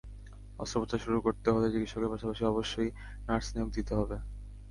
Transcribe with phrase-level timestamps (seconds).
[0.59, 2.89] অস্ত্রোপচার শুরু করতে হলে চিকিৎসকের পাশাপাশি অবশ্যই
[3.27, 4.17] নার্স নিয়োগ দিতে হবে।